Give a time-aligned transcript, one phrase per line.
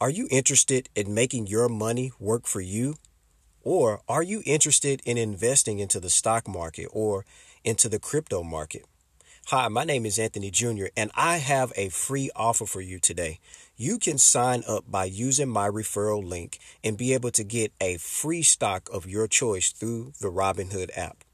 [0.00, 2.94] Are you interested in making your money work for you?
[3.62, 7.24] Or are you interested in investing into the stock market or
[7.64, 8.84] into the crypto market?
[9.46, 13.40] Hi, my name is Anthony Jr., and I have a free offer for you today.
[13.76, 17.96] You can sign up by using my referral link and be able to get a
[17.96, 21.24] free stock of your choice through the Robinhood app.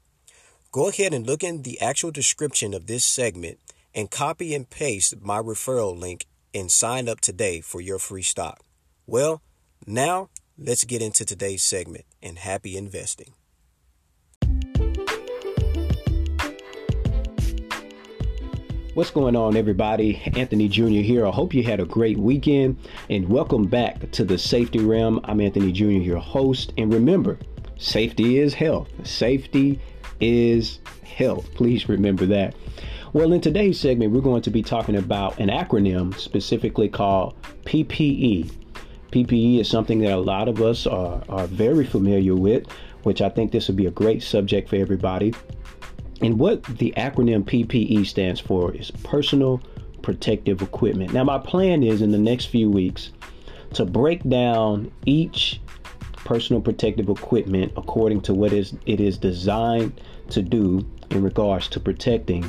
[0.71, 3.59] Go ahead and look in the actual description of this segment
[3.93, 6.25] and copy and paste my referral link
[6.55, 8.61] and sign up today for your free stock.
[9.05, 9.41] Well,
[9.85, 13.33] now let's get into today's segment and happy investing.
[18.93, 20.21] What's going on, everybody?
[20.37, 21.01] Anthony Jr.
[21.03, 21.27] here.
[21.27, 22.77] I hope you had a great weekend
[23.09, 25.19] and welcome back to the Safety Realm.
[25.25, 26.71] I'm Anthony Jr., your host.
[26.77, 27.37] And remember,
[27.77, 28.87] safety is health.
[29.03, 29.81] Safety
[30.21, 31.53] is health.
[31.55, 32.55] Please remember that.
[33.15, 38.51] Well, in today's segment, we're going to be talking about an acronym specifically called PPE.
[39.13, 42.69] PPE is something that a lot of us are, are very familiar with,
[43.03, 45.33] which I think this would be a great subject for everybody.
[46.19, 49.61] And what the acronym PPE stands for is personal
[50.01, 51.13] protective equipment.
[51.13, 53.13] Now, my plan is in the next few weeks
[53.75, 55.61] to break down each
[56.25, 61.79] personal protective equipment according to what is it is designed to do in regards to
[61.79, 62.43] protecting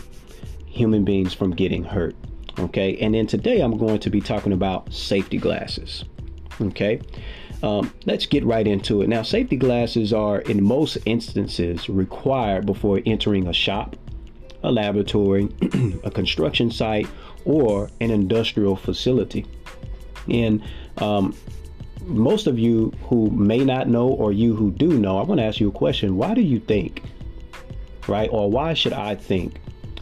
[0.76, 2.14] human beings from getting hurt.
[2.58, 6.04] Okay, and then today I'm going to be talking about safety glasses.
[6.60, 7.00] Okay,
[7.62, 9.08] um, let's get right into it.
[9.08, 13.96] Now, safety glasses are in most instances required before entering a shop,
[14.62, 15.48] a laboratory,
[16.04, 17.08] a construction site,
[17.44, 19.46] or an industrial facility.
[20.28, 20.62] And
[20.98, 21.36] um,
[22.06, 25.44] most of you who may not know, or you who do know, I want to
[25.44, 26.16] ask you a question.
[26.16, 27.02] Why do you think,
[28.08, 29.60] right, or why should I think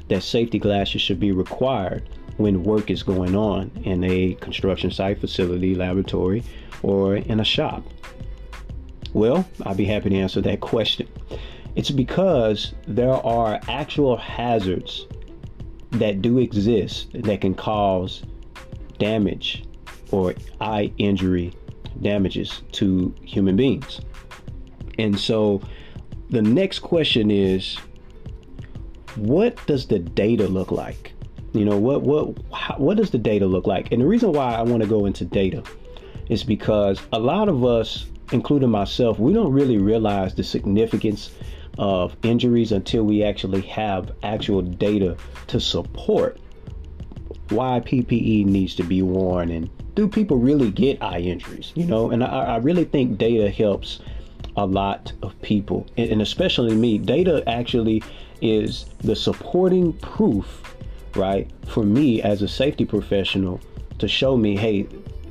[0.08, 5.18] that safety glasses should be required when work is going on in a construction site,
[5.18, 6.42] facility, laboratory,
[6.82, 7.84] or in a shop?
[9.12, 11.08] Well, I'd be happy to answer that question.
[11.76, 15.06] It's because there are actual hazards
[15.92, 18.22] that do exist that can cause
[18.98, 19.64] damage
[20.10, 21.52] or eye injury
[22.02, 24.00] damages to human beings.
[24.98, 25.60] And so
[26.30, 27.78] the next question is
[29.16, 31.12] what does the data look like?
[31.52, 33.92] You know, what what how, what does the data look like?
[33.92, 35.62] And the reason why I want to go into data
[36.28, 41.30] is because a lot of us, including myself, we don't really realize the significance
[41.78, 45.16] of injuries until we actually have actual data
[45.48, 46.38] to support
[47.50, 51.72] why PPE needs to be worn and do people really get eye injuries?
[51.74, 54.00] You know, and I, I really think data helps
[54.56, 56.98] a lot of people, and especially me.
[56.98, 58.02] Data actually
[58.40, 60.74] is the supporting proof,
[61.16, 63.60] right, for me as a safety professional
[63.98, 64.86] to show me, hey,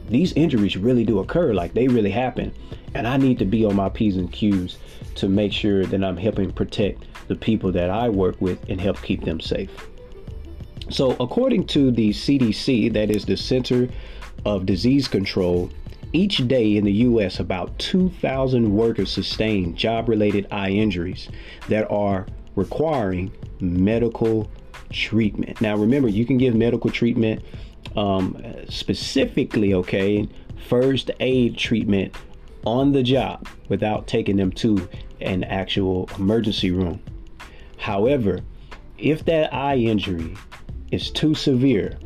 [0.09, 2.53] these injuries really do occur, like they really happen.
[2.93, 4.77] And I need to be on my P's and Q's
[5.15, 9.01] to make sure that I'm helping protect the people that I work with and help
[9.01, 9.71] keep them safe.
[10.89, 13.87] So, according to the CDC, that is the Center
[14.45, 15.69] of Disease Control,
[16.13, 21.27] each day in the U.S., about 2,000 workers sustain job related eye injuries
[21.67, 24.49] that are requiring medical
[24.91, 25.59] treatment.
[25.59, 27.43] Now, remember, you can give medical treatment
[27.95, 30.27] um, specifically, okay,
[30.67, 32.15] first aid treatment
[32.65, 34.87] on the job without taking them to
[35.19, 37.01] an actual emergency room.
[37.77, 38.39] However,
[38.97, 40.35] if that eye injury
[40.91, 41.97] is too severe,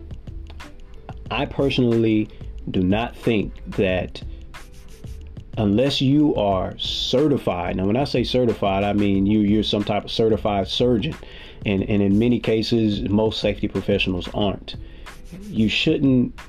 [1.30, 2.30] I personally
[2.72, 4.22] do not think that
[5.58, 10.06] unless you are certified now when i say certified i mean you you're some type
[10.06, 11.16] of certified surgeon.
[11.66, 14.76] And and in many cases most safety professionals aren't.
[15.44, 16.40] You shouldn't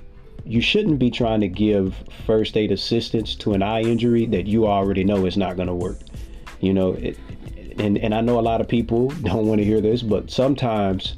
[0.45, 1.95] you shouldn't be trying to give
[2.27, 5.75] first aid assistance to an eye injury that you already know is not going to
[5.75, 5.99] work.
[6.61, 7.19] You know it,
[7.79, 11.17] and and i know a lot of people don't want to hear this but sometimes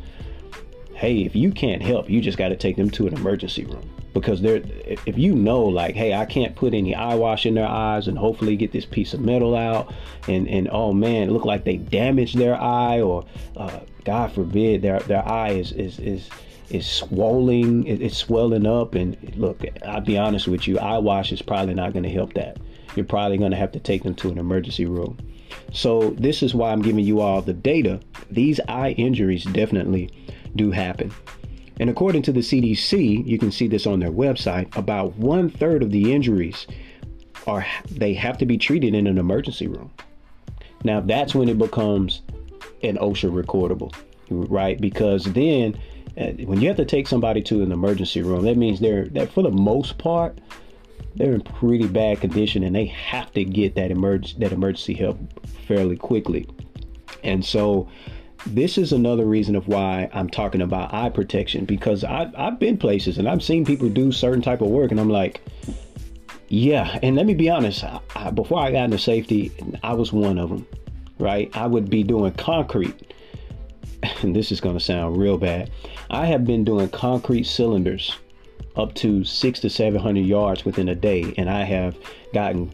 [0.95, 3.89] hey if you can't help you just got to take them to an emergency room
[4.13, 4.63] because they're
[5.07, 8.19] if you know like hey i can't put any eye wash in their eyes and
[8.19, 9.93] hopefully get this piece of metal out
[10.29, 13.25] and and oh man it look like they damaged their eye or
[13.57, 16.29] uh, god forbid their their eye is is is
[16.71, 18.95] is swelling it's swelling up.
[18.95, 22.35] And look i'll be honest with you eye wash is probably not going to help
[22.35, 22.57] that.
[22.97, 25.19] You're probably going to have to take them to an emergency room.
[25.73, 28.01] So this is why i'm giving you all the data.
[28.31, 30.11] These eye injuries definitely
[30.57, 31.13] do happen
[31.81, 35.83] and according to the CDC, you can see this on their website, about one third
[35.83, 36.67] of the injuries
[37.47, 39.91] are they have to be treated in an emergency room.
[40.85, 42.21] Now that's when it becomes
[42.83, 43.95] an OSHA recordable,
[44.29, 44.79] right?
[44.79, 45.81] Because then
[46.19, 49.33] uh, when you have to take somebody to an emergency room, that means they're that
[49.33, 50.39] for the most part,
[51.17, 55.19] they're in pretty bad condition and they have to get that emerg- that emergency help
[55.67, 56.47] fairly quickly.
[57.25, 57.89] And so
[58.47, 62.79] this is another reason of why I'm talking about eye protection because I, I've been
[62.79, 65.41] places and I've seen people do certain type of work and I'm like,
[66.49, 66.99] yeah.
[67.03, 69.53] And let me be honest, I, I, before I got into safety,
[69.83, 70.67] I was one of them,
[71.19, 71.55] right?
[71.57, 73.15] I would be doing concrete.
[74.23, 75.71] And this is going to sound real bad.
[76.09, 78.17] I have been doing concrete cylinders
[78.77, 81.35] up to six to 700 yards within a day.
[81.37, 81.99] And I have
[82.33, 82.73] gotten,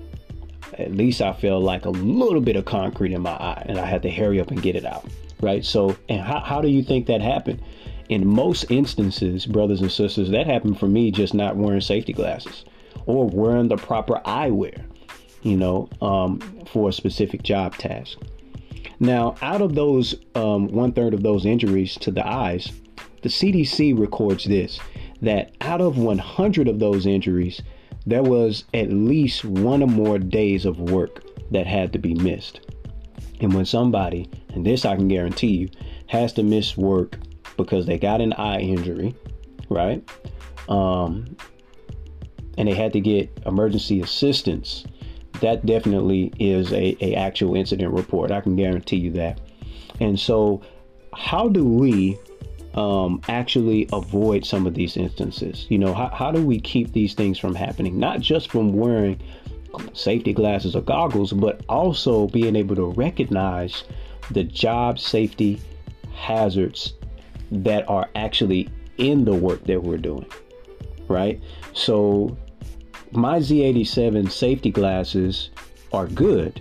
[0.78, 3.86] at least I feel like a little bit of concrete in my eye and I
[3.86, 5.04] had to hurry up and get it out
[5.40, 5.64] right?
[5.64, 7.62] So, and how, how do you think that happened?
[8.08, 12.64] In most instances, brothers and sisters, that happened for me just not wearing safety glasses
[13.06, 14.84] or wearing the proper eyewear,
[15.42, 18.18] you know, um, for a specific job task.
[18.98, 22.72] Now, out of those um, one third of those injuries to the eyes,
[23.22, 24.78] the CDC records this
[25.22, 27.62] that out of 100 of those injuries,
[28.06, 32.60] there was at least one or more days of work that had to be missed.
[33.40, 35.68] And when somebody, and this I can guarantee you,
[36.06, 37.18] has to miss work
[37.56, 39.14] because they got an eye injury,
[39.68, 40.02] right?
[40.68, 41.36] Um,
[42.58, 44.84] and they had to get emergency assistance,
[45.40, 48.30] that definitely is a, a actual incident report.
[48.30, 49.40] I can guarantee you that.
[50.00, 50.62] And so,
[51.14, 52.18] how do we
[52.74, 55.66] um, actually avoid some of these instances?
[55.68, 57.98] You know, how, how do we keep these things from happening?
[57.98, 59.20] Not just from wearing
[59.92, 63.84] safety glasses or goggles, but also being able to recognize
[64.30, 65.60] the job safety
[66.14, 66.94] hazards
[67.50, 68.68] that are actually
[68.98, 70.26] in the work that we're doing.
[71.08, 71.40] Right?
[71.72, 72.36] So,
[73.12, 75.50] my Z87 safety glasses
[75.92, 76.60] are good,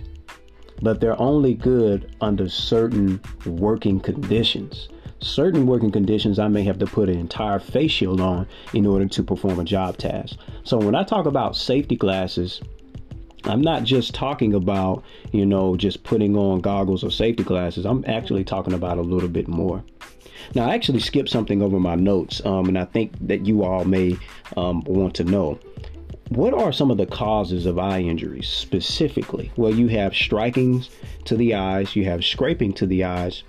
[0.80, 4.88] but they're only good under certain working conditions.
[5.20, 9.06] Certain working conditions, I may have to put an entire face shield on in order
[9.06, 10.38] to perform a job task.
[10.62, 12.60] So, when I talk about safety glasses,
[13.48, 17.84] I'm not just talking about, you know, just putting on goggles or safety glasses.
[17.84, 19.84] I'm actually talking about a little bit more.
[20.54, 23.84] Now, I actually skipped something over my notes, um, and I think that you all
[23.84, 24.16] may
[24.56, 25.58] um, want to know.
[26.28, 29.52] What are some of the causes of eye injuries specifically?
[29.56, 30.88] Well, you have strikings
[31.24, 33.44] to the eyes, you have scraping to the eyes,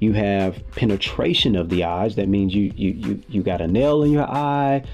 [0.00, 2.16] you have penetration of the eyes.
[2.16, 4.84] That means you you you, you got a nail in your eye.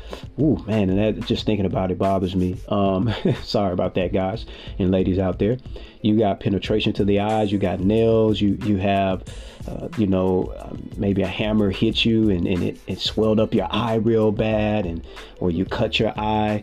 [0.41, 2.57] Ooh, man, and that just thinking about it bothers me.
[2.69, 3.13] Um,
[3.43, 4.47] sorry about that, guys
[4.79, 5.59] and ladies out there.
[6.03, 7.53] You got penetration to the eyes.
[7.53, 8.41] You got nails.
[8.41, 9.25] You you have,
[9.69, 13.55] uh, you know, um, maybe a hammer hit you and, and it, it swelled up
[13.55, 15.07] your eye real bad, and
[15.41, 16.63] or you cut your eye.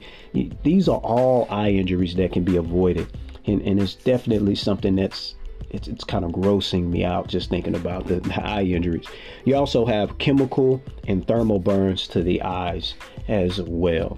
[0.64, 3.16] These are all eye injuries that can be avoided,
[3.46, 5.36] and, and it's definitely something that's
[5.70, 9.06] it's, it's kind of grossing me out just thinking about the, the eye injuries.
[9.46, 12.96] You also have chemical and thermal burns to the eyes
[13.28, 14.18] as well.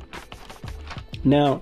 [1.23, 1.61] Now,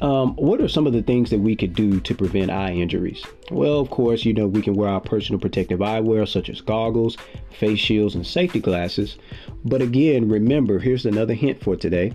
[0.00, 3.24] um, what are some of the things that we could do to prevent eye injuries?
[3.50, 7.16] Well, of course, you know, we can wear our personal protective eyewear, such as goggles,
[7.50, 9.16] face shields, and safety glasses.
[9.64, 12.12] But again, remember here's another hint for today.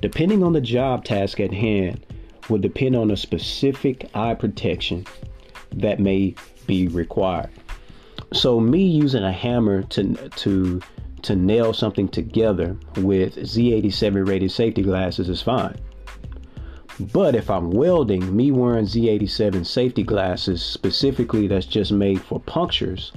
[0.00, 2.04] Depending on the job task at hand,
[2.48, 5.06] will depend on a specific eye protection
[5.74, 6.34] that may
[6.66, 7.50] be required.
[8.32, 10.80] So me using a hammer to to
[11.22, 15.76] to nail something together with Z87 rated safety glasses is fine.
[17.12, 23.12] But if I'm welding, me wearing Z87 safety glasses specifically that's just made for punctures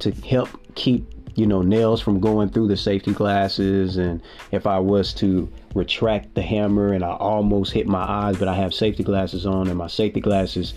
[0.00, 4.78] to help keep you know nails from going through the safety glasses and if I
[4.80, 9.04] was to retract the hammer and I almost hit my eyes but I have safety
[9.04, 10.74] glasses on and my safety glasses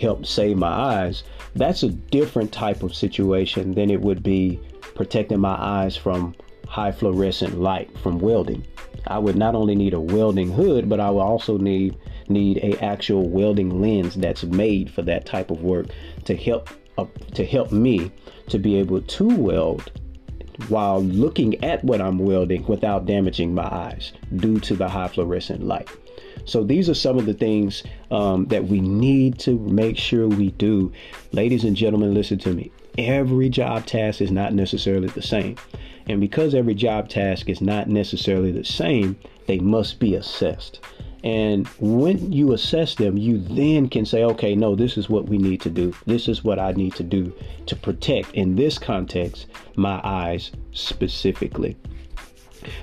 [0.00, 1.22] help save my eyes,
[1.54, 4.58] that's a different type of situation than it would be
[4.94, 6.34] protecting my eyes from
[6.66, 8.64] high fluorescent light from welding.
[9.06, 11.96] I would not only need a welding hood, but I would also need
[12.28, 15.88] need a actual welding lens that's made for that type of work
[16.24, 18.12] to help uh, to help me
[18.48, 19.90] to be able to weld
[20.68, 25.64] while looking at what I'm welding without damaging my eyes due to the high fluorescent
[25.64, 25.88] light.
[26.44, 30.50] So these are some of the things um, that we need to make sure we
[30.52, 30.92] do.
[31.32, 32.72] Ladies and gentlemen, listen to me.
[32.98, 35.56] Every job task is not necessarily the same.
[36.08, 39.16] And because every job task is not necessarily the same,
[39.46, 40.80] they must be assessed.
[41.22, 45.36] And when you assess them, you then can say, okay, no, this is what we
[45.36, 45.94] need to do.
[46.06, 47.32] This is what I need to do
[47.66, 51.76] to protect, in this context, my eyes specifically.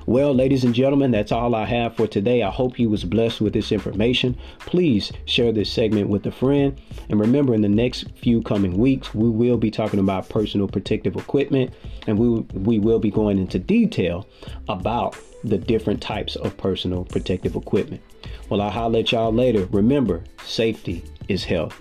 [0.06, 2.44] Well, ladies and gentlemen, that's all I have for today.
[2.44, 4.38] I hope you was blessed with this information.
[4.60, 6.80] Please share this segment with a friend.
[7.10, 11.16] And remember, in the next few coming weeks, we will be talking about personal protective
[11.16, 11.74] equipment
[12.08, 14.28] and we, we will be going into detail
[14.68, 18.02] about the different types of personal protective equipment.
[18.50, 19.66] Well, I'll holler at y'all later.
[19.68, 21.80] Remember, safety is health.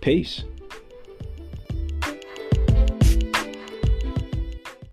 [0.00, 0.44] Peace.